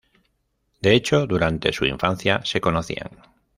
[0.81, 3.07] De hecho durante su infancia, se conocían.